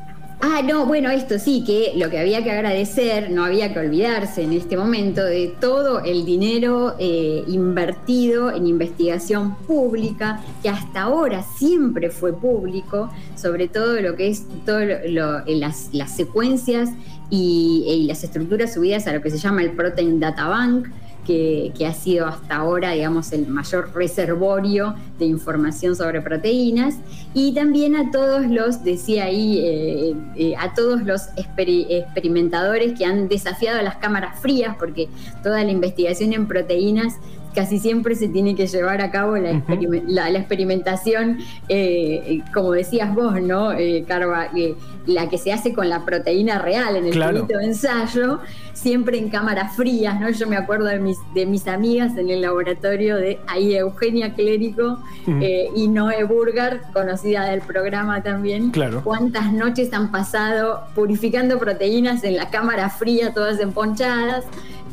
Ah, 0.46 0.60
no, 0.62 0.84
bueno, 0.84 1.08
esto 1.10 1.38
sí, 1.38 1.64
que 1.66 1.94
lo 1.96 2.10
que 2.10 2.18
había 2.18 2.44
que 2.44 2.50
agradecer, 2.50 3.30
no 3.30 3.46
había 3.46 3.72
que 3.72 3.78
olvidarse 3.78 4.42
en 4.42 4.52
este 4.52 4.76
momento 4.76 5.24
de 5.24 5.54
todo 5.58 6.00
el 6.00 6.26
dinero 6.26 6.96
eh, 6.98 7.42
invertido 7.48 8.52
en 8.52 8.66
investigación 8.66 9.54
pública, 9.66 10.42
que 10.62 10.68
hasta 10.68 11.00
ahora 11.04 11.42
siempre 11.56 12.10
fue 12.10 12.34
público, 12.38 13.10
sobre 13.36 13.68
todo 13.68 13.98
lo 14.02 14.16
que 14.16 14.28
es 14.28 14.44
todo 14.66 14.80
lo- 15.08 15.42
las, 15.46 15.88
secuencias 16.14 16.90
y, 17.30 17.84
y 17.88 18.04
las 18.06 18.22
estructuras 18.22 18.74
subidas 18.74 19.06
a 19.06 19.14
lo 19.14 19.22
que 19.22 19.30
se 19.30 19.38
llama 19.38 19.62
el 19.62 19.70
Protein 19.70 20.20
Data 20.20 20.46
Bank, 20.46 20.88
que, 21.24 21.72
ha 21.86 21.92
sido 21.92 22.26
hasta 22.26 22.56
ahora, 22.56 22.92
digamos, 22.92 23.32
el 23.32 23.46
mayor 23.46 23.90
reservorio 23.94 24.94
de 25.18 25.24
información 25.24 25.96
sobre 25.96 26.20
proteínas, 26.20 26.96
y 27.34 27.52
también 27.54 27.96
a 27.96 28.10
todos 28.10 28.46
los, 28.46 28.84
decía 28.84 29.24
ahí, 29.24 29.58
eh, 29.58 30.14
eh, 30.36 30.54
a 30.56 30.74
todos 30.74 31.02
los 31.02 31.22
experi- 31.36 31.86
experimentadores 31.88 32.96
que 32.96 33.04
han 33.04 33.28
desafiado 33.28 33.82
las 33.82 33.96
cámaras 33.96 34.38
frías, 34.40 34.76
porque 34.78 35.08
toda 35.42 35.62
la 35.64 35.70
investigación 35.70 36.32
en 36.32 36.46
proteínas 36.46 37.14
casi 37.54 37.78
siempre 37.78 38.14
se 38.14 38.28
tiene 38.28 38.54
que 38.54 38.66
llevar 38.66 39.00
a 39.00 39.10
cabo 39.10 39.36
la, 39.36 39.62
la- 40.06 40.30
la 40.30 40.38
experimentación, 40.38 41.38
eh, 41.68 42.40
como 42.52 42.72
decías 42.72 43.14
vos, 43.14 43.40
¿no, 43.40 43.72
eh, 43.72 44.04
Carva? 44.06 44.48
Eh, 44.56 44.74
la 45.06 45.28
que 45.28 45.36
se 45.38 45.52
hace 45.52 45.74
con 45.74 45.88
la 45.90 46.04
proteína 46.04 46.58
real 46.58 46.96
en 46.96 47.04
el 47.04 47.12
Claro. 47.12 47.42
de 47.46 47.54
ensayo, 47.62 48.40
siempre 48.72 49.18
en 49.18 49.28
cámaras 49.28 49.76
frías, 49.76 50.18
¿no? 50.18 50.30
Yo 50.30 50.46
me 50.46 50.56
acuerdo 50.56 50.86
de 50.86 50.98
mis, 50.98 51.18
de 51.34 51.44
mis 51.44 51.66
amigas 51.68 52.16
en 52.16 52.30
el 52.30 52.40
laboratorio 52.40 53.16
de 53.16 53.38
ahí 53.46 53.74
Eugenia 53.74 54.32
Clérico 54.34 54.98
eh, 55.42 55.68
y 55.76 55.88
Noé 55.88 56.24
Burgar, 56.24 56.80
conocida 56.94 57.44
del 57.50 57.60
programa 57.60 58.22
también. 58.22 58.70
Claro. 58.70 59.02
Cuántas 59.04 59.52
noches 59.52 59.92
han 59.92 60.10
pasado 60.10 60.84
purificando 60.94 61.58
proteínas 61.58 62.24
en 62.24 62.36
la 62.36 62.48
cámara 62.50 62.88
fría, 62.88 63.32
todas 63.34 63.60
emponchadas. 63.60 64.44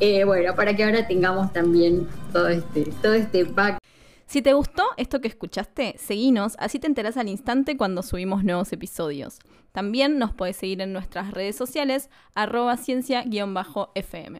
Eh, 0.03 0.23
bueno, 0.23 0.55
para 0.55 0.75
que 0.75 0.83
ahora 0.83 1.07
tengamos 1.07 1.53
también 1.53 2.07
todo 2.33 2.47
este, 2.49 2.85
todo 3.03 3.13
este 3.13 3.43
back. 3.43 3.77
Si 4.25 4.41
te 4.41 4.53
gustó 4.53 4.83
esto 4.97 5.21
que 5.21 5.27
escuchaste, 5.27 5.93
seguinos, 5.99 6.55
así 6.57 6.79
te 6.79 6.87
enterás 6.87 7.17
al 7.17 7.27
instante 7.29 7.77
cuando 7.77 8.01
subimos 8.01 8.43
nuevos 8.43 8.73
episodios. 8.73 9.37
También 9.71 10.17
nos 10.17 10.33
podés 10.33 10.57
seguir 10.57 10.81
en 10.81 10.91
nuestras 10.91 11.31
redes 11.31 11.55
sociales, 11.55 12.09
arroba 12.33 12.77
ciencia-fm. 12.77 14.39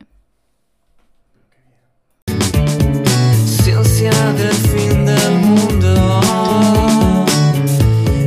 Ciencia 3.46 4.12
del 4.34 4.54
fin 4.54 5.06
del 5.06 5.32
mundo, 5.44 6.22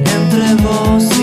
entre 0.05 0.55
vos 0.63 1.14